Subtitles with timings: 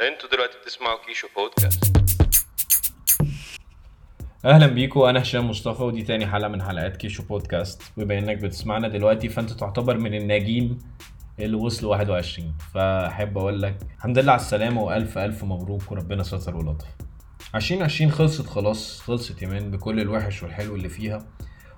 [0.00, 1.96] أنتوا دلوقتي بتسمعوا كيشو بودكاست.
[4.44, 7.82] أهلا بيكم أنا هشام مصطفى ودي تاني حلقة من حلقات كيشو بودكاست.
[7.96, 10.78] بما إنك بتسمعنا دلوقتي فأنت تعتبر من الناجين
[11.38, 16.56] اللي وصلوا 21 فأحب أقول لك الحمد لله على السلامة وألف ألف مبروك وربنا ستر
[16.56, 16.86] ولطف.
[17.54, 21.26] 2020 خلصت خلاص خلصت يا مان بكل الوحش والحلو اللي فيها.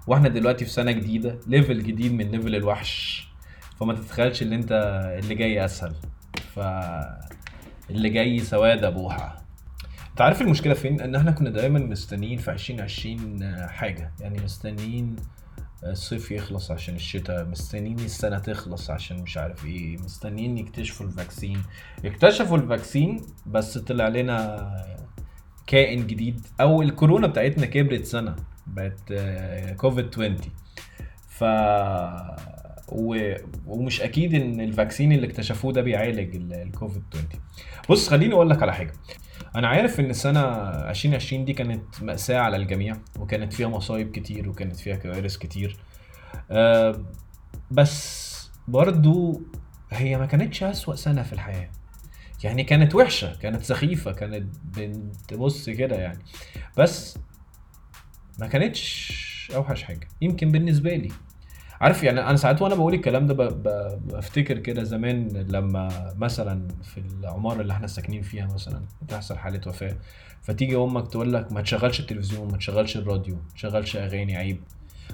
[0.06, 3.24] وإحنا دلوقتي في سنة جديدة level جديد من level الوحش.
[3.80, 4.72] فما تتخيلش اللي أنت
[5.22, 5.94] اللي جاي أسهل.
[6.54, 6.60] ف
[7.90, 9.42] اللي جاي سواد ابوحه
[10.10, 14.12] انت عارف المشكلة فين؟ ان إحنا كنا دايما مستنيين في 2020 حاجة.
[14.20, 15.16] يعني مستنيين
[15.84, 21.62] الصيف يخلص عشان الشتاء مستنيين السنة تخلص عشان مش عارف إيه مستنيين يكتشفوا ال vaccine.
[22.04, 24.68] اكتشفوا ال vaccine بس طلع لنا
[25.66, 26.46] كائن جديد.
[26.60, 28.36] أو الكورونا بتاعتنا كبرت سنة
[28.66, 29.12] بقت
[29.76, 30.36] كوفيد 20
[31.28, 31.44] ف
[33.66, 37.28] ومش أكيد إن ال vaccine اللي اكتشفوه ده بيعالج الكوفيد 20
[37.90, 38.92] بص خليني أقول لك على حاجة.
[39.56, 40.40] أنا عارف إن السنة
[40.90, 45.76] 2020 دي كانت مأساة على الجميع وكانت فيها مصايب كتير وكانت فيها كوارث كتير.
[46.50, 47.04] أه
[47.70, 48.28] بس
[48.68, 49.40] برضو
[49.90, 51.70] هي ما كانتش أسوأ سنة في الحياة.
[52.44, 56.18] يعني كانت وحشة كانت سخيفة كانت بتبص كده يعني.
[56.76, 57.18] بس
[58.38, 60.08] ما كانتش أوحش حاجة.
[60.20, 61.08] يمكن بالنسبة لي
[61.80, 63.34] عارف يعني أنا ساعات وأنا بقول الكلام ده
[64.06, 69.96] بفتكر كده زمان لما مثلا في العمارة اللي إحنا ساكنين فيها مثلا تحصل حالة وفاة
[70.42, 74.60] فتيجي أمك تقول لك ما تشغلش التلفزيون ما تشغلش الراديو ما تشغلش أغاني عيب.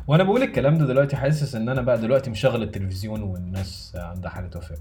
[0.07, 4.51] وأنا بقول الكلام ده دلوقتي حاسس إن أنا بقى دلوقتي مشغل التلفزيون والناس عندها حالة
[4.57, 4.79] وفاة.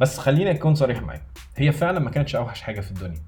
[0.00, 1.22] بس خليني أكون صريح معاك
[1.56, 3.20] هي فعلا ما كانتش أوحش حاجة في الدنيا.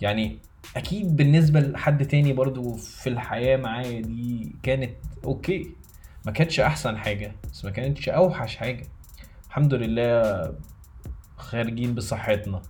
[0.00, 0.38] يعني
[0.76, 4.90] أكيد بالنسبة لحد تاني برضو في الحياة معايا دي كانت
[5.24, 5.70] أوكي.
[6.26, 8.86] ما كانتش أحسن حاجة بس ما كانتش أوحش حاجة.
[9.46, 10.54] الحمد لله
[11.36, 12.62] خارجين بصحتنا.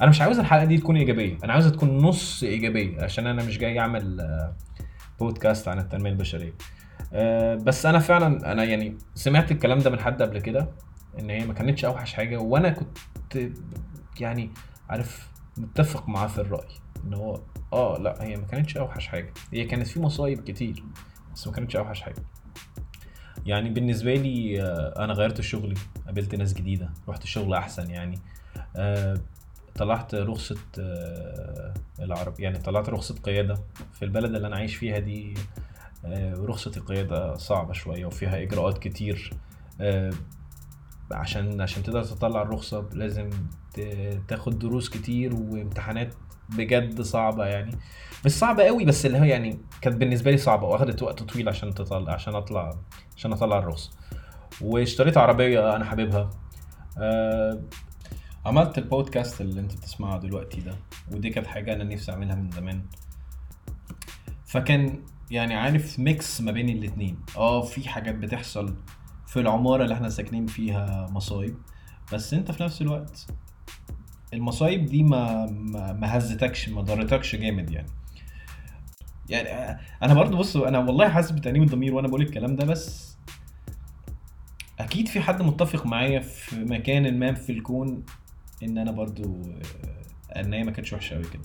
[0.00, 3.58] أنا مش عاوز الحلقة دي تكون إيجابية أنا عاوزها تكون نص إيجابية عشان أنا مش
[3.58, 4.28] جاي أعمل
[5.18, 6.54] بودكاست عن التنمية البشرية.
[7.54, 10.68] بس أنا فعلا أنا يعني سمعت الكلام ده من حد قبل كده
[11.18, 13.50] إن هي ما كانتش أوحش حاجة وأنا كنت
[14.20, 14.50] يعني
[14.90, 16.74] عارف متفق معاه في الرأي
[17.04, 17.40] إن هو
[17.72, 19.32] آه لأ هي ما كانتش أوحش حاجة.
[19.52, 20.84] هي كانت في مصايب كتير
[21.34, 22.22] بس ما كانتش أوحش حاجة.
[23.46, 24.62] يعني بالنسبة لي
[24.96, 25.74] أنا غيرت شغلي
[26.06, 28.18] قابلت ناس جديدة رحت شغل أحسن يعني.
[29.74, 30.58] طلعت رخصة
[32.00, 33.58] العرب يعني طلعت رخصة قيادة
[33.92, 35.34] في البلد اللي أنا عايش فيها دي.
[36.34, 39.32] رخصة القيادة صعبة شوية وفيها إجراءات كتير.
[41.12, 43.30] عشان عشان تقدر تطلع الرخصة لازم
[44.28, 46.14] تاخد دروس كتير وامتحانات
[46.48, 47.76] بجد صعبة يعني.
[48.24, 51.74] مش صعبة قوي بس اللي هو يعني كانت بالنسبة لي صعبة واخدت وقت طويل عشان
[51.74, 52.78] تطلع عشان أطلع
[53.16, 53.90] عشان أطلع الرخصة.
[54.60, 56.30] واشتريت عربية أنا حاببها.
[56.98, 57.60] أه
[58.46, 60.74] عملت البودكاست اللي أنت بتسمعه دلوقتي ده
[61.12, 62.82] ودي كانت حاجة أنا نفسي أعملها من زمان.
[64.46, 67.18] فكان يعني عارف ميكس ما بين الاتنين.
[67.36, 68.74] آه في حاجات بتحصل
[69.32, 71.56] في العمارة اللي إحنا ساكنين فيها مصايب.
[72.12, 73.26] بس انت في نفس الوقت
[74.34, 75.46] المصايب دي ما
[75.92, 77.88] ما, هزتكش ما ضرتكش جامد يعني.
[79.28, 83.16] يعني أنا برضو بص أنا والله حاسس بتأنيب الضمير وأنا بقول الكلام ده بس
[84.80, 88.04] أكيد في حد متفق معايا في مكان ما في الكون
[88.62, 89.42] ان أنا برضو
[90.36, 91.42] ان هي ما كانتش وحشة قوي كده.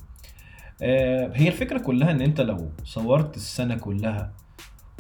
[1.34, 4.34] هي الفكرة كلها ان انت لو صورت السنة كلها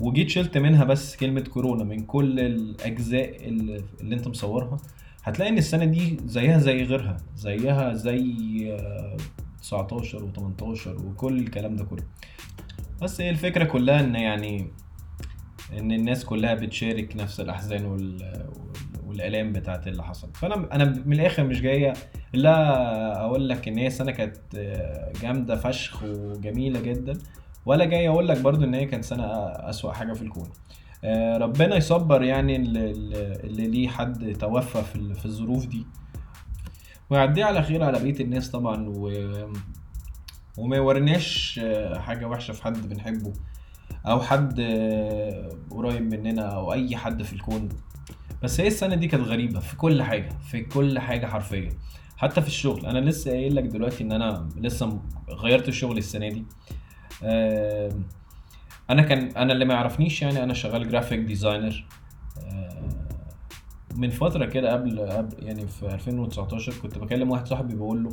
[0.01, 4.77] وجيت شلت منها بس كلمة كورونا من كل الأجزاء اللي, اللي انت مصورها
[5.23, 8.77] هتلاقي إن السنة دي زيها زي غيرها زيها زي
[9.61, 12.03] 19 و18 وكل الكلام ده كله.
[13.01, 14.67] بس هي الفكرة كلها إن يعني
[15.73, 18.43] إن الناس كلها بتشارك نفس الأحزان وال...
[19.07, 20.29] والألام بتاعت اللي حصل.
[20.33, 21.93] فأنا أنا من الآخر مش جاية
[22.33, 24.37] لا أقول لك إن هي سنة كانت
[25.21, 27.13] جامدة فشخ وجميلة جدا
[27.67, 29.23] ولا جاي أقول لك برضو إن هي كانت سنة
[29.69, 30.49] أسوأ حاجة في الكون.
[31.41, 34.83] ربنا يصبر يعني اللي ليه حد توفى
[35.13, 35.85] في الظروف دي.
[37.09, 39.11] ويعديه على خير على بقيه الناس طبعا و
[40.57, 41.59] وما يوريناش
[41.97, 43.33] حاجة وحشة في حد بنحبه
[44.05, 44.61] أو حد
[45.71, 47.69] قريب مننا أو أي حد في الكون.
[48.43, 51.69] بس هي السنة دي كانت غريبة في كل حاجة في كل حاجة حرفيا.
[52.17, 54.99] حتى في الشغل أنا لسه قايل لك دلوقتي إن أنا لسه
[55.29, 56.45] غيرت الشغل السنة دي.
[58.89, 61.85] أنا كان أنا اللي ما يعرفنيش يعني أنا شغال graphic designer
[63.95, 68.09] من فترة كده قبل قبل يعني في 2019 كنت بكلم واحد صاحبي بقول له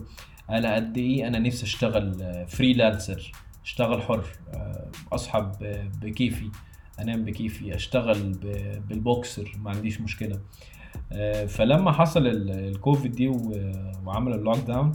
[0.51, 2.15] أنا قد إيه أنا نفسي أشتغل
[2.49, 3.33] freelancer
[3.65, 4.25] أشتغل حر
[5.13, 5.53] أصحى
[6.03, 6.51] بكيفي
[7.01, 8.33] أنام بكيفي أشتغل
[8.89, 10.41] بالبوكسر ما عنديش مشكلة.
[11.49, 13.29] فلما حصل ال- الكوفيد دي
[14.05, 14.93] وعمل ال lockdown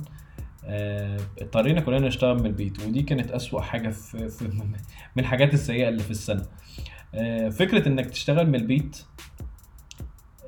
[1.42, 4.48] اضطرينا كلنا نشتغل من البيت ودي كانت أسوأ حاجة في, في
[5.16, 6.46] من الحاجات السيئة اللي في السنة.
[7.16, 9.04] آه، فكرة إنك تشتغل من البيت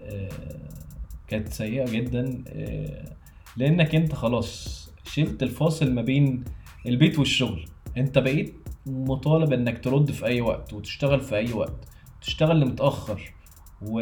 [0.03, 0.29] آه،
[1.27, 3.15] كانت سيئة جدا آه،
[3.57, 6.43] لأنك أنت خلاص شلت الفاصل ما بين
[6.85, 7.65] البيت والشغل.
[7.97, 8.55] أنت بقيت
[8.85, 11.87] مطالب إنك ترد في أي وقت وتشتغل في أي وقت
[12.21, 13.33] تشتغل متأخر
[13.81, 13.99] و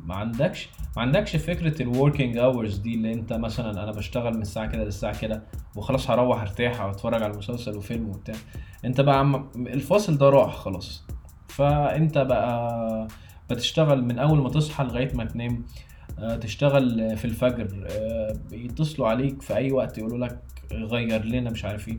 [0.00, 4.42] ما عندكش ما عندكش فكرة ال working hours دي اللي انت مثلا أنا بشتغل من
[4.42, 5.42] الساعة كده للساعة كده
[5.76, 8.34] وخلاص هروح ارتاح أو أتفرج على مسلسل وفيلم وبتاع.
[8.84, 9.50] انت بقى عم...
[9.56, 11.04] الفاصل ده راح خلاص.
[11.48, 13.08] فانت بقى
[13.50, 15.64] بتشتغل من أول ما تصحى لغاية ما تنام
[16.18, 20.42] آه، تشتغل في الفجر آه، يتصلوا عليك في أي وقت يقولوا لك
[20.72, 21.98] غير لنا مش عارف إيه.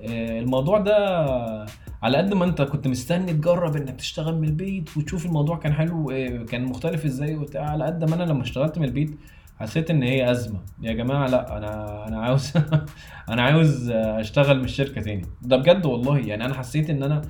[0.00, 1.66] آه، الموضوع ده
[2.06, 6.10] على قد ما انت كنت مستني تجرب انك تشتغل من البيت وتشوف الموضوع كان حلو
[6.10, 9.18] آه، كان مختلف إزاي وبتاع على قد ما أنا لما اشتغلت من البيت
[9.60, 10.60] حسيت ان هي أزمة.
[10.82, 12.52] يا جماعة لا أنا أنا عاوز
[13.32, 15.26] أنا عاوز أشتغل من الشركة تاني.
[15.42, 16.18] ده بجد والله.
[16.18, 17.22] يعني أنا حسيت إن أنا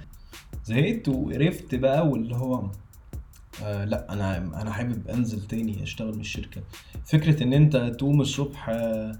[0.64, 2.70] زهقت وقرفت بقى واللي هو
[3.64, 6.60] آه لا أنا أنا حابب أنزل تاني أشتغل من الشركة.
[7.04, 9.12] فكرة إن أنت تقوم الصبح آه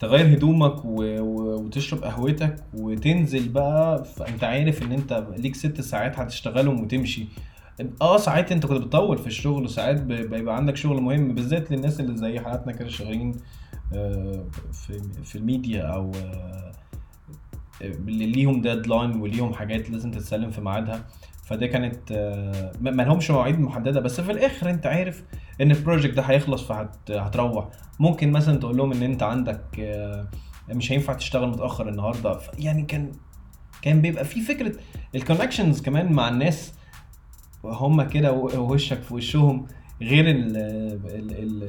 [0.00, 1.20] تغير هدومك و...
[1.20, 1.60] و...
[1.60, 7.26] وتشرب قهوتك وتنزل بقى فانت عارف ان انت ليك ست ساعات هتشتغلهم وتمشي.
[8.02, 12.16] آه ساعات انت كنت بتطول في الشغل وساعات بيبقى عندك شغل مهم بالذات للناس اللي
[12.16, 13.34] زي حالاتنا كده شغالين
[13.94, 16.72] آه، في في الميديا أو آه،
[17.82, 21.04] اللي ليهم deadline وليهم حاجات لازم تتسلم في ميعادها.
[21.44, 25.24] فده كانت آه، ما لهمش مواعيد محددة بس في الآخر انت عارف
[25.60, 27.68] إن ال project ده هيخلص فهتروح
[28.00, 30.28] ممكن مثلا تقول لهم إن أنت عندك آه،
[30.68, 32.38] مش هينفع تشتغل متأخر النهارده.
[32.58, 33.12] يعني كان
[33.82, 34.72] كان بيبقى في فكرة
[35.14, 36.74] ال connections كمان مع الناس.
[37.64, 39.66] هم كده ووشك في وشهم.
[40.02, 41.32] غير ال ال
[41.64, 41.68] ال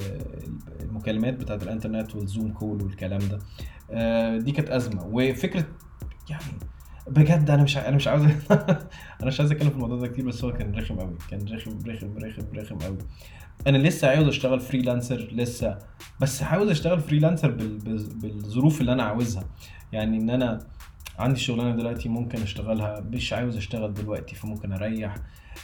[0.81, 3.39] المكالمات بتاعت الإنترنت وال Zoom call والكلام ده.
[3.91, 5.05] آه، دي كانت أزمة.
[5.11, 5.65] وفكرة
[6.29, 6.44] يعني
[7.07, 8.88] بجد أنا مش أنا مش عاوز أنا
[9.24, 12.18] مش عايز أتكلم في الموضوع ده كتير بس هو كان رخم قوي كان رخم رخم
[12.18, 12.98] رخم رخم قوي
[13.68, 15.77] أنا لسه عاوز أشتغل freelancer لسه
[16.21, 17.51] بس عاوز أشتغل freelancer.
[17.51, 17.77] بال-
[18.15, 19.44] بالظروف اللي أنا عاوزها.
[19.94, 20.59] يعني إن أنا
[21.19, 25.15] عندي شغلانة دلوقتي ممكن أشتغلها مش عاوز أشتغل دلوقتي فممكن أريح.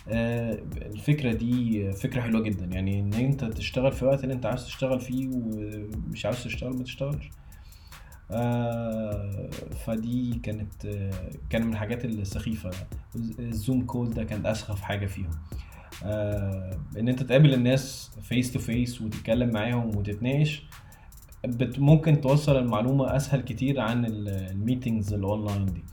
[0.10, 2.66] آه، الفكرة دي فكرة حلوة جدا.
[2.66, 6.84] يعني إن أنت تشتغل في الوقت اللي أنت عاوز تشتغل فيه ومش عاوز تشتغل ما
[6.84, 7.30] تشتغلش.
[8.32, 9.50] آه،
[9.86, 12.70] فدي كانت آه، كان من الحاجات السخيفة.
[13.40, 15.32] ال zoom call ده كانت أسخف حاجة فيهم.
[16.04, 20.64] آه، إن أنت تقابل الناس face to face وتتكلم معاهم وتتناقش
[21.78, 25.84] ممكن توصل المعلومة أسهل كتير عن ال meetings ال online دي.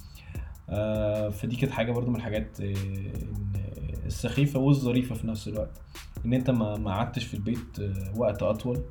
[0.70, 3.58] آه، فدي كانت حاجة برضو من الحاجات آه، إن-
[4.06, 5.80] السخيفة والظريفة في نفس الوقت.
[6.26, 7.80] إن أنت ما قعدتش في البيت
[8.16, 8.76] وقت أطول.
[8.76, 8.82] آه،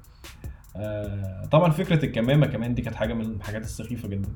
[1.52, 4.30] طبعا فكرة الكمامة كمان دي كانت حاجة من الحاجات السخيفة جدا.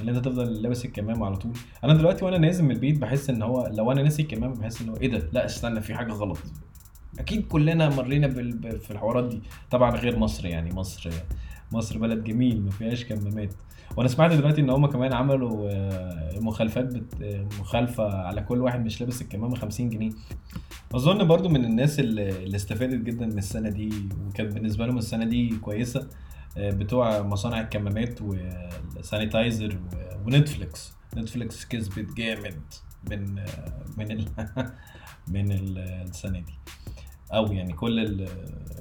[0.00, 1.52] ان أنت تفضل لابس الكمامة على طول.
[1.84, 4.88] أنا دلوقتي وأنا نازل من البيت بحس إن هو لو أنا ناسي الكمامة بحس ان
[4.88, 6.38] هو إيه ده؟ لا استنى في حاجة غلط.
[7.18, 8.80] أكيد كلنا مرينا بال...
[8.80, 9.42] في الحوارات دي.
[9.70, 11.10] طبعا غير مصر يعني مصر
[11.74, 13.54] مصر بلد جميل ما فيهاش كمامات.
[13.96, 17.14] وأنا سمعت دلوقتي إن هم كمان عملوا آه، مخالفات بت...
[17.60, 20.10] مخالفة على كل واحد مش لابس الكمامة 50 جنيه.
[20.94, 23.90] أظن برضو من الناس اللي, استفادت جدا من السنة دي
[24.28, 26.08] وكانت بالنسبة لهم السنة دي كويسة
[26.58, 29.78] آه، بتوع مصانع الكمامات وال sanitizer
[30.26, 30.92] ونتفليكس.
[31.16, 32.60] نتفليكس كسبت جامد
[33.10, 33.44] من آه،
[33.98, 34.24] من ال...
[35.34, 36.54] من ال- السنة دي.
[37.32, 38.28] أو يعني كل ال-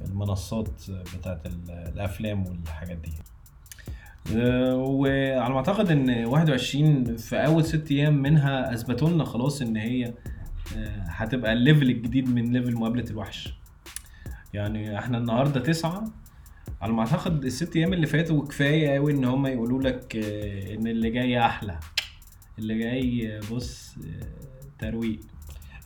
[0.08, 0.70] المنصات
[1.18, 3.12] بتاعت ال- الأفلام والحاجات دي.
[4.36, 9.78] آه، وعلى ما أعتقد إن 21 في أول ست أيام منها اثبتوا لنا خلاص إن
[9.78, 10.06] هي
[10.78, 13.54] آه، هتبقى ال level الجديد من level مقابلة الوحش.
[14.54, 16.04] يعني إحنا النهارده تسعة
[16.82, 20.88] على ما أعتقد الست أيام اللي فاتوا كفايه قوي إن هم يقولوا لك آه، إن
[20.88, 21.80] اللي جاي أحلى.
[22.60, 23.96] اللي جاي بص
[24.80, 25.20] ترويق.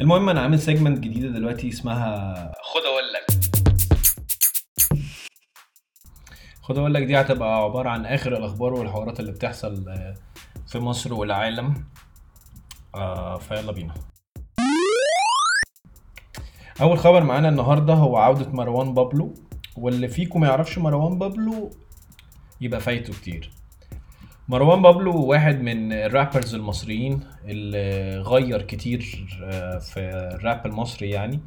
[0.02, 3.26] المهم أنا عامل segment جديدة دلوقتي اسمها خد أقول لك.
[6.62, 10.14] خد أقول لك دي هتبقى عبارة عن آخر الأخبار والحوارات اللي بتحصل آه،
[10.68, 11.86] في مصر والعالم.
[12.96, 13.94] آه فيلا بينا.
[16.82, 19.34] أول خبر معانا النهارده هو عودة مروان بابلو
[19.78, 21.70] واللي فيكم ما يعرفش مروان بابلو
[22.62, 23.52] يبقى فايته كتير.
[24.50, 30.00] مروان بابلو واحد من ال rappers المصريين اللي غير كتير آه، في
[30.36, 31.40] الراب المصري يعني.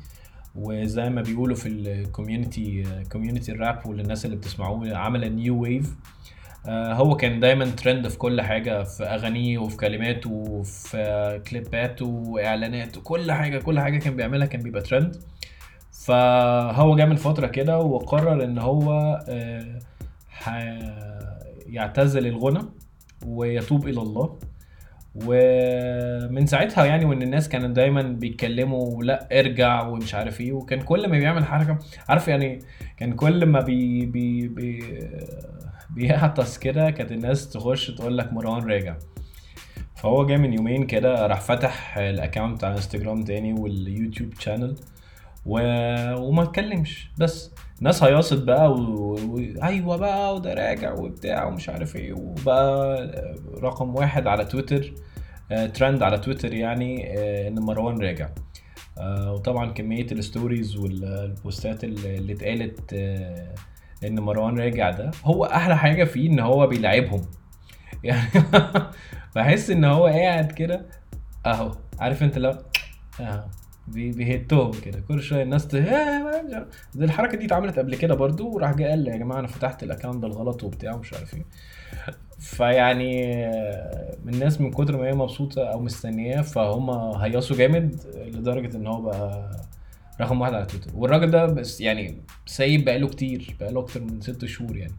[0.54, 5.94] وزي ما بيقولوا في ال community community ال rap والناس اللي بتسمعوه عمل new wave
[6.68, 13.32] هو كان دايما ترند في كل حاجة في أغانيه وفي كلماته وفي كليباته وإعلاناته كل
[13.32, 15.16] حاجة كل حاجة كان بيعملها كان بيبقى ترند
[15.92, 18.92] فهو جه من فترة كده وقرر إن هو
[19.28, 19.80] آه،
[21.66, 22.60] يعتزل الغنى.
[23.26, 24.38] ويتوب إلى الله.
[25.14, 30.52] ومن ساعتها يعني وإن الناس كانت دايما بيتكلموا لأ ارجع ومش عارف إيه.
[30.52, 32.58] وكان كل ما بيعمل حركة عارف يعني
[32.96, 34.98] كان كل ما بي بي بي
[35.90, 38.96] بيعطس كده كانت الناس تخش تقول لك مروان راجع.
[39.96, 44.76] فهو جاي من يومين كده راح فتح ال account على انستجرام تاني واليوتيوب channel
[45.46, 45.60] و...
[46.14, 47.52] وما اتكلمش بس.
[47.80, 49.14] ناس هيصت بقى و...
[49.14, 49.38] و...
[49.62, 52.12] أيوه بقى وده راجع وبتاع ومش عارف إيه.
[52.12, 52.96] وبقى
[53.62, 54.92] رقم واحد على تويتر
[55.52, 58.28] آه، ترند على تويتر يعني آه، إن مروان راجع.
[58.98, 63.54] آه، وطبعا كمية ال stories والبوستات اللي اتقالت آه،
[64.04, 67.22] إن مروان راجع ده هو أحلى حاجة فيه إن هو بيلعبهم.
[68.04, 68.28] يعني
[69.36, 70.86] بحس إن هو قاعد كده
[71.46, 72.54] أهو عارف أنت لو
[73.20, 73.44] اهو
[73.92, 75.00] بيهتهم كده.
[75.08, 75.74] كل شوية الناس ت...
[75.74, 79.82] آه، دي الحركة دي اتعملت قبل كده برضو وراح جه قال يا جماعة أنا فتحت
[79.82, 81.44] ال account الغلط وبتاع ومش عارف إيه.
[82.38, 83.44] فيعني
[84.28, 89.50] الناس من كتر ما هي مبسوطة أو مستنياه فهم هيصوا جامد لدرجة إن هو بقى
[90.20, 90.90] رقم واحد على تويتر.
[90.94, 92.16] والراجل ده بس يعني
[92.46, 94.92] سايب بقاله كتير بقاله أكتر من ست شهور يعني.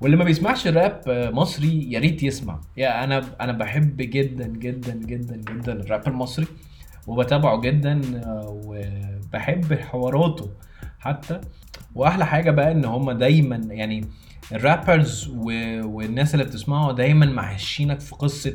[0.00, 1.00] واللي ما بيسمعش راب
[1.34, 2.60] مصري يا ريت يسمع.
[2.76, 6.46] يعني أنا أنا بحب جدا جدا جدا جدا الراب المصري.
[7.06, 10.50] وبتابعه جدا آه، وبحب حواراته
[10.98, 11.40] حتى.
[11.94, 14.04] وأحلى حاجة بقى إن هم دايما يعني
[14.52, 15.28] الرابرز.
[15.84, 18.54] والناس اللي بتسمعه دايما معشينك في قصة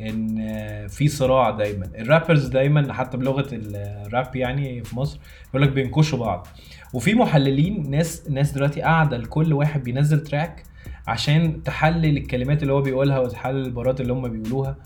[0.00, 1.86] إن آه، في صراع دايما.
[1.98, 5.20] الرابرز دايما حتى بلغة الراب يعني في مصر
[5.52, 6.46] بيقول لك بينكشوا بعض.
[6.92, 10.62] وفي محللين ناس ناس دلوقتي قاعدة لكل واحد بينزل تراك
[11.06, 14.76] عشان تحلل الكلمات اللي هو بيقولها وتحلل البارات اللي هم بيقولوها.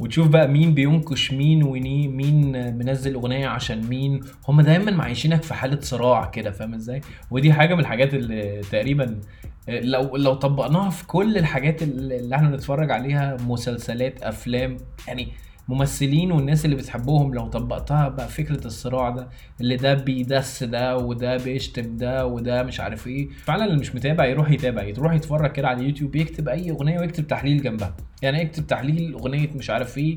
[0.00, 4.20] وتشوف بقى مين بينكش مين وني مين منزل أغنية عشان مين.
[4.48, 7.00] هم دايما معيشينك في حالة صراع كده فاهم إزاي؟
[7.30, 9.20] ودي حاجة من الحاجات اللي تقريبا
[9.68, 14.76] لو لو طبقناها في كل الحاجات اللي اللي إحنا بنتفرج عليها مسلسلات أفلام
[15.08, 15.28] يعني
[15.68, 19.28] ممثلين والناس اللي بتحبهم لو طبقتها بقى فكرة الصراع ده
[19.60, 23.28] اللي ده بيدس ده وده بيشتم ده وده مش عارف إيه.
[23.44, 27.26] فعلا اللي مش متابع يروح يتابع يروح يتفرج كده على اليوتيوب يكتب أي أغنية ويكتب
[27.26, 27.94] تحليل جنبها.
[28.22, 30.16] يعني يكتب تحليل أغنية مش عارف إيه.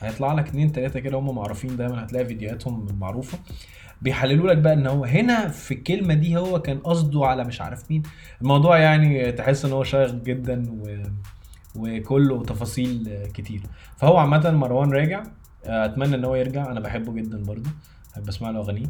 [0.00, 3.38] هيطلع لك اتنين تلاتة كده هم معروفين دايما هتلاقي فيديوهاتهم معروفة.
[4.02, 7.90] بيحللوا لك بقى إن هو هنا في الكلمة دي هو كان قصده على مش عارف
[7.90, 8.02] مين.
[8.42, 11.02] الموضوع يعني تحس إن هو شيق جدا و...
[11.76, 13.62] وكله تفاصيل كتير.
[13.96, 15.22] فهو عامة مروان راجع
[15.64, 17.70] أتمنى إن هو يرجع أنا بحبه جدا برضه
[18.12, 18.86] بحب أسمع له أغانيه.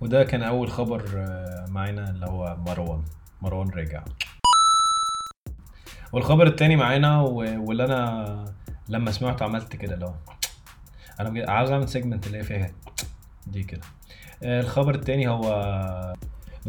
[0.00, 3.02] وده كان أول خبر آه، معانا اللي هو مروان
[3.42, 4.04] مروان راجع.
[6.12, 8.44] والخبر التاني معانا واللي أنا
[8.88, 10.14] لما سمعته عملت كده اللي هو
[11.20, 12.70] أنا عاوز أعمل segment اللي هي فيها
[13.46, 13.80] دي كده.
[14.42, 15.44] آه، الخبر التاني هو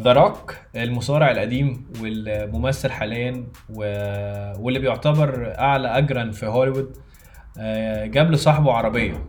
[0.00, 3.82] The Rock المصارع القديم والممثل حاليا و...
[4.62, 6.96] واللي بيعتبر أعلى اجرا في هوليوود
[7.58, 9.24] آه، جاب لصاحبه عربية.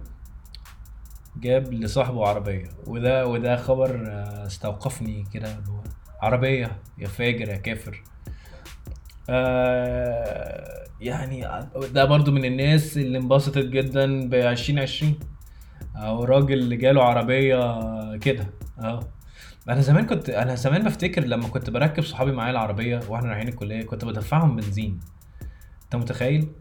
[1.37, 2.69] جاب لصاحبه عربية.
[2.87, 5.49] وده وده خبر آه، استوقفني كده
[6.21, 8.03] عربية يا فاجر يا كافر.
[9.29, 11.45] آه يعني
[11.93, 15.19] ده برضو من الناس اللي انبسطت جدا ب 2020
[15.95, 17.77] أو راجل اللي جاله عربية
[18.17, 18.47] كده
[18.79, 18.99] آه
[19.69, 23.85] أنا زمان كنت أنا زمان بفتكر لما كنت بركب صحابي معايا العربية وإحنا رايحين الكلية
[23.85, 24.99] كنت بدفعهم بنزين.
[25.83, 26.51] أنت متخيل؟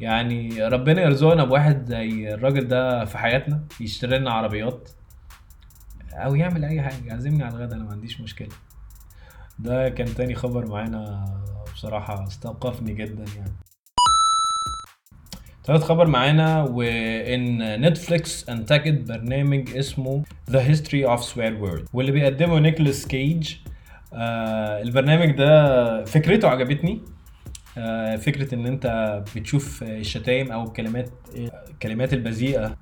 [0.00, 4.90] يعني ربنا يرزقنا بواحد زي الراجل ده في حياتنا يشتري لنا عربيات
[6.12, 8.48] أو يعمل أي حاجة يعزمني على الغدا أنا ما عنديش مشكلة.
[9.58, 11.24] ده كان تاني خبر معانا
[11.74, 13.52] بصراحة استوقفني جدا يعني.
[15.64, 22.58] تالت خبر معانا وإن نتفليكس أنتجت برنامج اسمه The History of Swear Word واللي بيقدمه
[22.58, 23.54] نيكولاس كيج
[24.14, 27.00] آه البرنامج ده فكرته عجبتني.
[27.78, 28.86] آه فكرة إن أنت
[29.36, 31.10] بتشوف الشتايم أو الكلمات
[31.70, 32.76] الكلمات البذيئة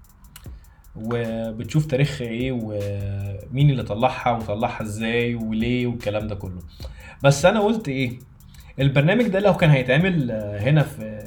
[0.97, 6.61] وبتشوف تاريخها إيه ومين اللي طلعها وطلعها إزاي وليه والكلام ده كله.
[7.23, 8.19] بس أنا قلت إيه
[8.81, 10.83] البرنامج ده لو كان هيتعمل آه، هنا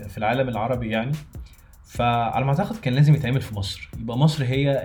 [0.08, 1.12] في العالم العربي يعني
[1.94, 3.90] فعلى ما أعتقد كان لازم يتعمل في مصر.
[4.00, 4.84] يبقى مصر هي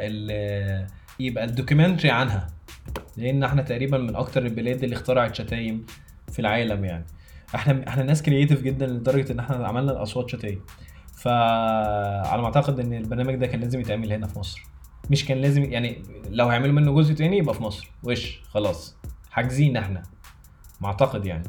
[1.21, 2.47] يبقى ال documentary عنها.
[3.17, 5.87] لأن إحنا تقريبا من أكتر البلاد اللي اخترعت شتايم
[6.33, 7.07] في العالم يعني.
[7.55, 10.61] إحنا إحنا ناس creative جدا لدرجة إن إحنا عملنا اصوات شتايم.
[11.17, 14.63] فعلى ما أعتقد إن البرنامج ده كان لازم يتعمل هنا في مصر.
[15.11, 17.91] مش كان لازم يعني لو هيعملوا منه جزء تاني يبقى في مصر.
[18.03, 18.97] وش؟ خلاص.
[19.31, 20.03] حاجزين إحنا.
[20.81, 21.45] ما أعتقد يعني.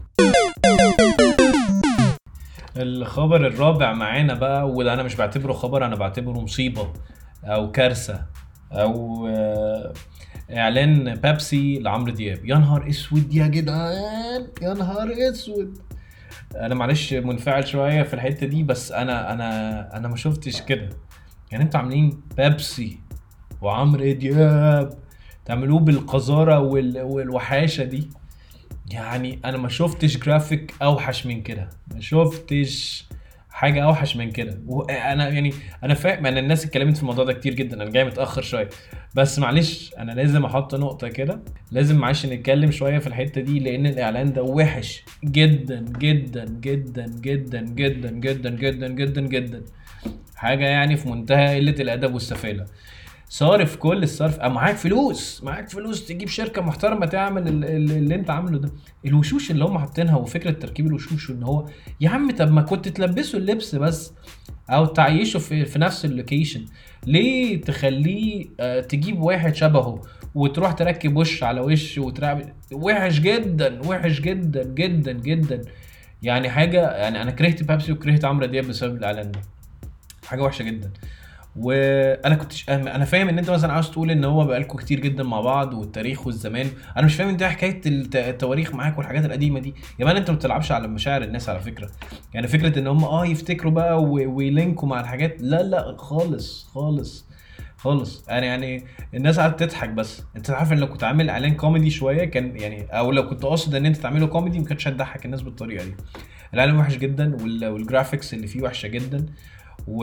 [2.80, 6.94] الخبر الرابع معانا بقى وده أنا مش بعتبره خبر أنا بعتبره مصيبة
[7.44, 8.26] أو كارثة
[8.72, 9.94] أو آه،
[10.52, 12.46] إعلان بيبسي لعمرو دياب.
[12.46, 15.78] يا نهار أسود يا جدعان يا نهار أسود.
[16.56, 20.90] أنا معلش منفعل شوية في الحتة دي بس أنا أنا أنا ما شفتش كده.
[21.52, 23.00] يعني أنتوا عاملين بيبسي
[23.62, 24.94] وعمرو دياب
[25.46, 27.02] تعملوه بالقذارة وال...
[27.02, 28.10] والوحاشة دي.
[28.92, 33.06] يعني أنا ما شفتش جرافيك اوحش من كده ما شفتش
[33.50, 35.54] حاجة اوحش من كده وأنا يعني
[35.84, 38.70] أنا فاهم أنا الناس اتكلمت في الموضوع ده كتير جدا أنا جاي متاخر شوية
[39.16, 41.40] بس معلش أنا لازم أحط نقطه كده
[41.72, 47.62] لازم معلش نتكلم شوية في الحته دي لأن الاعلان ده وحش جدا جدا جدا جدا
[47.62, 49.62] جدا جدا جدا جدا جدا
[50.36, 52.66] حاجة يعني في منتهى قله الادب والسفاله
[53.30, 54.40] صارف كل الصرف.
[54.40, 55.44] أه معاك فلوس.
[55.44, 58.72] معاك فلوس تجيب شركة محترمة تعمل ال- ال- اللي أنت عامله ده.
[59.06, 61.66] الوشوش اللي هم حاطينها وفكرة تركيب الوشوش إن هو
[62.02, 64.14] يا عم طب ما كنت تلبسه اللبس بس
[64.70, 66.66] أو تعيشه في, في نفس اللوكيشن.
[67.08, 70.02] ليه تخليه آه، تجيب واحد شبهه
[70.36, 75.62] وتروح تركب وش على وش وتركب وحش جدا وحش جدا جدا جدا.
[76.24, 79.40] يعني حاجة يعني أنا كرهت بيبسي وكرهت عمرو دياب بسبب الإعلان ده.
[80.28, 80.92] حاجة وحشة جدا.
[81.62, 82.70] وأنا كنت ش...
[82.70, 86.26] أنا فاهم ان انت مثلا عاوز تقول ان هو بقالكم كتير جدا مع بعض والتاريخ
[86.28, 86.68] والزمان.
[86.98, 89.74] أنا مش فاهم انت حكاية الت- التواريخ معاك والحاجات القديمة دي.
[90.00, 91.90] يا man انت ما بتلعبش على مشاعر الناس على فكرة.
[92.34, 94.36] يعني فكرة ان هم آه يفتكروا بقى و...
[94.36, 95.38] وي link وا مع الحاجات.
[95.42, 97.26] لا لا خالص خالص
[97.78, 98.28] خالص.
[98.30, 100.24] أنا يعني الناس قعدت تضحك بس.
[100.36, 103.76] انت عارف ان لو كنت عامل اعلان كوميدي شوية كان يعني أو لو كنت قاصد
[103.76, 105.96] ان انت تعمله كوميدي ما كانتش هتضحك الناس بالطريقة دي.
[106.54, 107.66] الاعلان وحش جدا وال...
[107.68, 109.26] وال graphics اللي فيه وحشة جدا.
[109.90, 109.98] و...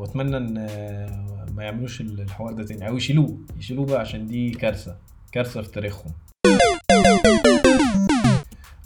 [0.00, 0.54] واتمنى إن
[1.54, 2.88] ما يعملوش الحوار ده تاني.
[2.88, 3.38] أو يشيلوه.
[3.58, 4.96] يشيلوه بقى عشان دي كارثة.
[5.32, 6.12] كارثة في تاريخهم.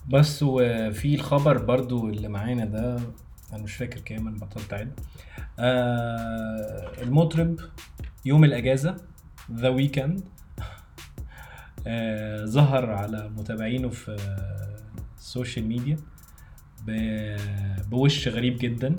[0.08, 2.96] بس وفي الخبر برضو اللي معانا ده
[3.52, 5.00] أنا مش فاكر كام أنا بطلت اعد
[5.58, 7.56] آه المطرب
[8.24, 8.96] يوم الأجازة
[9.52, 10.20] The Weeknd
[11.86, 14.16] آه ظهر على متابعينه في
[15.18, 15.96] السوشيال ميديا
[17.90, 18.96] بوش غريب جدا.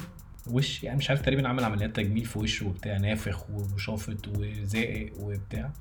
[0.51, 5.71] وش يعني مش عارف تقريبا عمل عمليات تجميل في وشه وبتاع نافخ وشافط وزائق وبتاع.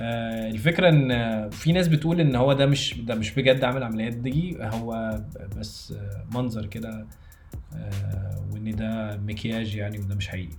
[0.00, 4.12] آه الفكرة إن في ناس بتقول إن هو ده مش ده مش بجد عامل عمليات
[4.12, 5.20] دي هو
[5.56, 5.94] بس
[6.34, 7.06] منظر كده
[7.74, 10.56] آه وإن ده مكياج يعني وده مش حقيقي.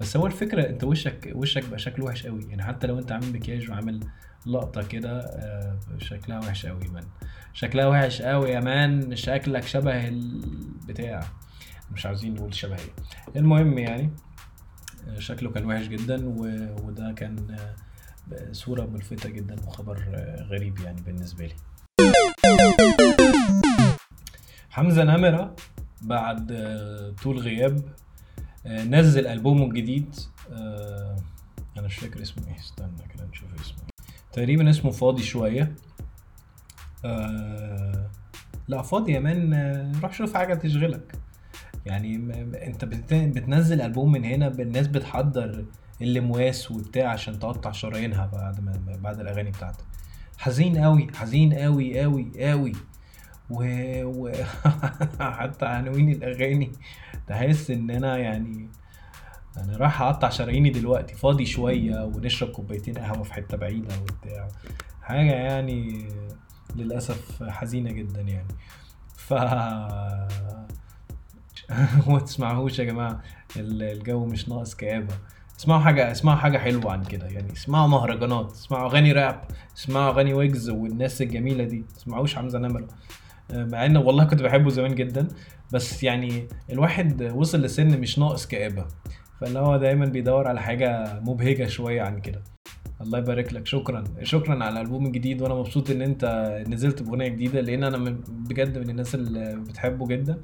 [0.00, 2.42] بس هو الفكرة أنت وشك وشك بقى شكله وحش قوي.
[2.50, 4.00] يعني حتى لو أنت عامل مكياج وعامل
[4.46, 7.04] لقطة كده آه شكلها وحش قوي مان.
[7.52, 11.20] شكلها وحش قوي يا مان شكلك شبه البتاع
[11.92, 12.90] مش عاوزين نقول شبه إيه
[13.36, 14.10] المهم يعني
[15.08, 16.28] آه، شكله كان وحش جدا.
[16.84, 17.56] وده كان
[18.32, 21.54] آه، صورة ملفتة جدا وخبر آه، غريب يعني بالنسبة لي.
[24.70, 25.56] حمزة نمرة
[26.02, 26.46] بعد
[27.22, 27.82] طول غياب
[28.66, 30.14] نزل ألبومه الجديد
[31.76, 32.56] أنا مش فاكر اسمه إيه.
[32.58, 33.90] استنى كده نشوف اسمه إيه.
[34.32, 35.74] تقريبا اسمه فاضي شوية.
[38.68, 41.12] لا فاضي يا مان روح شوف حاجة تشغلك.
[41.86, 42.16] يعني
[42.66, 45.64] انت بت- بتنزل ألبوم من هنا الناس بتحضر
[46.02, 49.84] اللمواس وبتاع عشان تقطع شرايينها بعد ما بعد الأغاني بتاعتك.
[50.38, 52.72] حزين قوي حزين قوي قوي قوي
[53.50, 53.64] و...
[54.04, 54.32] و...
[55.20, 56.72] حتى عناوين الأغاني
[57.26, 58.68] تحس إن أنا يعني
[59.56, 64.48] أنا رايح أقطع شراييني دلوقتي فاضي شوية ونشرب كوبايتين قهوة في حتة بعيدة وبتاع.
[65.02, 66.08] حاجة يعني
[66.76, 68.54] للأسف حزينة جدا يعني.
[69.16, 69.34] ف
[72.08, 73.22] ما تسمعوش يا جماعة.
[73.56, 75.14] ال- الجو مش ناقص كآبة.
[75.60, 77.26] اسمعوا حاجة اسمعوا حاجة حلوة عن كده.
[77.26, 79.40] يعني اسمعوا مهرجانات اسمعوا أغاني راب
[79.76, 81.84] اسمعوا أغاني ويجز والناس الجميلة دي.
[81.96, 82.86] تسمعوش حمزة نمرة.
[83.52, 85.28] مع إن والله كنت بحبه زمان جدا.
[85.72, 88.86] بس يعني الواحد وصل لسن مش ناقص كآبة.
[89.40, 92.42] فاللي هو دايما بيدور على حاجة مبهجة شوية عن كده.
[93.00, 93.66] الله يبارك لك.
[93.66, 94.04] شكرا.
[94.22, 95.42] شكرا على الألبوم الجديد.
[95.42, 96.24] وأنا مبسوط إن أنت
[96.68, 97.60] نزلت بأغنية جديدة.
[97.60, 100.40] لأن أنا بجد من الناس اللي بتحبه جدا.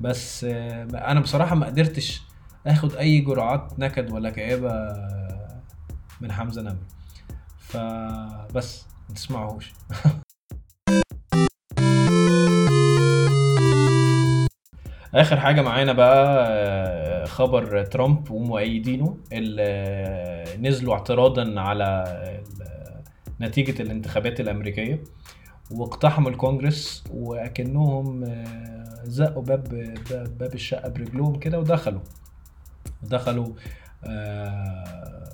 [0.00, 2.22] بس أنا بصراحة ما قدرتش
[2.66, 4.72] آخد أي جرعات نكد ولا كآبة
[6.20, 6.86] من حمزة نمرة
[7.58, 9.72] فبس ما تسمعوش.
[15.14, 22.04] آخر حاجة معانا بقى خبر ترامب ومؤيدينه اللي نزلوا اعتراضا على
[23.40, 25.02] نتيجة الانتخابات الأمريكية.
[25.70, 29.64] واقتحموا الكونجرس واكنهم آه، زقوا باب
[30.38, 32.00] باب الشقة برجلهم كده ودخلوا.
[33.02, 33.46] دخلوا
[34.04, 35.24] آه،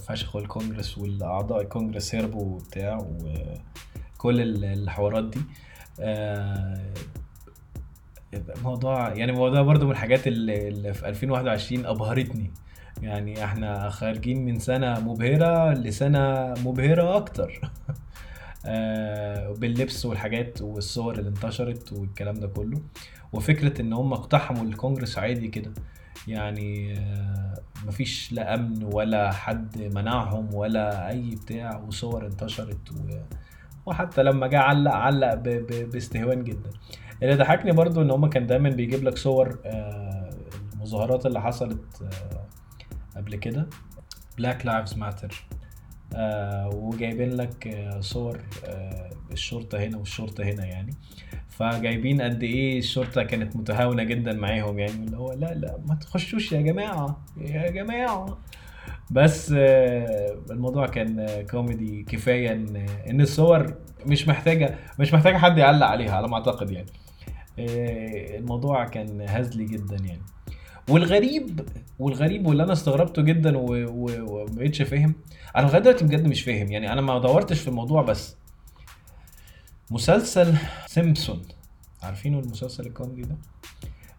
[0.00, 2.98] فشخوا الكونجرس والأعضاء الكونجرس هربوا وبتاع
[4.16, 5.40] وكل ال- الحوارات دي.
[6.00, 6.78] آه،
[8.64, 12.50] موضوع يعني موضوع برضو من الحاجات اللي, في 2021 أبهرتني.
[13.02, 17.60] يعني إحنا خارجين من سنة مبهرة لسنة مبهرة أكتر.
[17.64, 17.94] آه،
[19.58, 22.80] باللبس والحاجات والصور اللي انتشرت والكلام ده كله.
[23.32, 25.72] وفكرة إن هم اقتحموا الكونجرس عادي كده.
[26.28, 27.54] يعني آه،
[27.86, 33.18] مفيش لا أمن ولا حد منعهم ولا أي بتاع وصور انتشرت و...
[33.86, 35.42] وحتى لما جه علق علق ب...
[35.42, 35.90] ب...
[35.90, 36.70] باستهوان جدا.
[37.22, 40.30] اللي ضحكني برضو إن هما كان دايما بيجيب لك صور آه،
[40.74, 42.46] المظاهرات اللي حصلت آه،
[43.16, 43.66] قبل كده.
[44.40, 45.57] Black Lives Matter.
[46.14, 50.94] آه وجايبين لك آه صور آه الشرطة هنا والشرطة هنا يعني.
[51.48, 55.04] فجايبين قد إيه الشرطة كانت متهاونة جدا معاهم يعني.
[55.04, 58.38] اللي هو لا لا ما تخشوش يا جماعة يا جماعة.
[59.10, 59.52] بس
[60.50, 63.74] الموضوع كان كوميدي كفاية إن إن الصور
[64.06, 66.90] مش محتاجة مش محتاجة حد يعلق عليها على ما أعتقد يعني.
[68.38, 70.22] الموضوع كان هزلي جدا يعني.
[70.88, 71.60] والغريب
[71.98, 75.14] والغريب واللي أنا استغربته جدا و- و- ومبقتش فاهم.
[75.56, 76.72] أنا لغاية دلوقتي بجد مش فاهم.
[76.72, 78.36] يعني أنا ما دورتش في الموضوع بس.
[79.90, 80.54] مسلسل
[80.86, 81.42] سيمبسون.
[82.02, 83.36] عارفينه المسلسل الكوميدي ده؟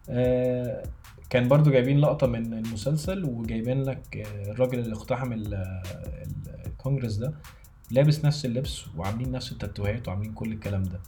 [0.10, 0.84] آه
[1.30, 7.14] كان برضو جايبين لقطة من المسلسل وجايبين لك آه، الراجل اللي اقتحم ال- ال- الكونجرس
[7.14, 7.34] ده.
[7.92, 11.00] لابس نفس اللبس وعاملين نفس التاتوهات وعاملين كل الكلام ده.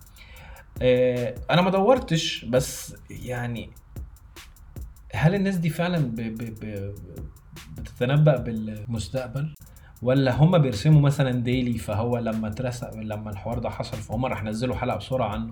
[0.81, 3.69] آه أنا ما دورتش بس يعني
[5.15, 6.93] هل الناس دي فعلا ب ب ب
[7.77, 9.53] بتتنبأ بالمستقبل؟
[10.01, 14.75] ولا هم بيرسموا مثلا daily فهو لما اترسم لما الحوار ده حصل فهم راح نزلوا
[14.75, 15.51] حلقة بسرعة عنه.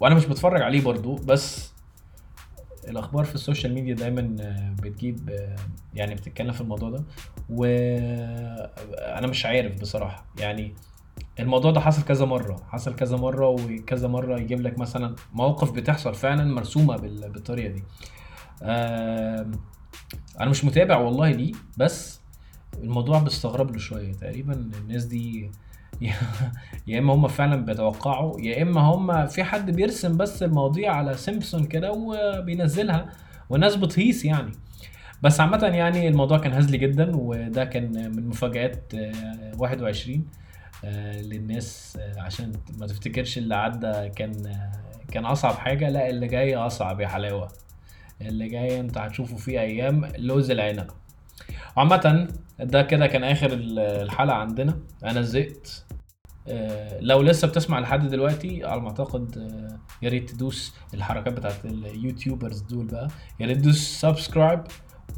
[0.00, 1.72] وأنا مش بتفرج عليه برضو بس
[2.88, 5.56] الأخبار في السوشيال ميديا دايما آه، بتجيب آه،
[5.94, 7.04] يعني بتتكلم في الموضوع ده.
[7.50, 10.24] وأنا مش عارف بصراحة.
[10.38, 10.74] يعني
[11.40, 16.14] الموضوع ده حصل كذا مرة حصل كذا مرة وكذا مرة يجيب لك مثلا مواقف بتحصل
[16.14, 17.82] فعلا مرسومة بال- بالطريقة دي.
[18.62, 22.20] أنا مش متابع والله ليه بس
[22.82, 24.12] الموضوع بستغرب له شوية.
[24.12, 25.50] تقريبا الناس دي
[26.86, 31.64] يا إما هم فعلا بيتوقعوا يا إما هم في حد بيرسم بس المواضيع على سيمبسون
[31.64, 33.10] كده وبينزلها
[33.50, 34.52] والناس بتهيص يعني.
[35.22, 40.24] بس عامة يعني الموضوع كان هزلي جدا وده كان من مفاجآت آه، 21
[40.84, 44.72] آه، للناس آه، عشان ما تفتكرش اللي عدى كان آه،
[45.12, 45.88] كان أصعب حاجة.
[45.88, 47.48] لا اللي جاي أصعب يا حلاوة.
[48.20, 50.86] اللي جاي انت هتشوفه فيه أيام لوز العنب
[51.76, 52.28] عامة
[52.60, 54.78] ده كده كان آخر ال- الحلقة عندنا.
[55.04, 55.84] أنا زهقت.
[56.48, 61.64] آه، لو لسه بتسمع لحد دلوقتي على ما أعتقد آه، يا ريت تدوس الحركات بتاعت
[61.64, 63.08] ال YouTubers دول بقى.
[63.40, 64.60] يا ريت تدوس subscribe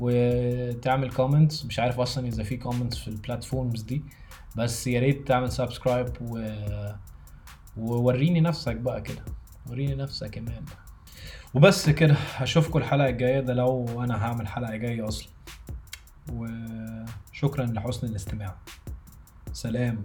[0.01, 4.03] وتعمل comments مش عارف أصلا إذا في comments في ال platforms دي
[4.57, 6.49] بس يا ريت تعمل subscribe و...
[7.77, 9.23] ووريني نفسك بقى كده.
[9.71, 10.65] وريني نفسك كمان
[11.55, 15.29] وبس كده هشوفكم الحلقة الجاية ده لو أنا هعمل حلقة جاية أصلا.
[16.33, 18.55] وشكرا لحسن الاستماع.
[19.53, 20.05] سلام.